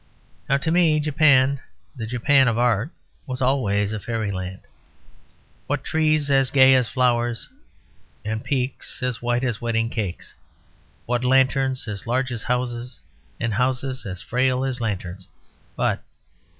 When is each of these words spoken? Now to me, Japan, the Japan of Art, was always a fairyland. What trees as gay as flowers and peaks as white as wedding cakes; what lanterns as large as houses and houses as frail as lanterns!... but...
Now 0.49 0.57
to 0.57 0.71
me, 0.71 0.99
Japan, 0.99 1.59
the 1.95 2.07
Japan 2.07 2.47
of 2.47 2.57
Art, 2.57 2.89
was 3.27 3.39
always 3.39 3.93
a 3.93 3.99
fairyland. 3.99 4.61
What 5.67 5.83
trees 5.83 6.31
as 6.31 6.49
gay 6.49 6.73
as 6.73 6.89
flowers 6.89 7.49
and 8.25 8.43
peaks 8.43 9.03
as 9.03 9.21
white 9.21 9.43
as 9.43 9.61
wedding 9.61 9.91
cakes; 9.91 10.33
what 11.05 11.23
lanterns 11.23 11.87
as 11.87 12.07
large 12.07 12.31
as 12.31 12.41
houses 12.41 12.99
and 13.39 13.53
houses 13.53 14.07
as 14.07 14.23
frail 14.23 14.65
as 14.65 14.81
lanterns!... 14.81 15.27
but... 15.75 16.01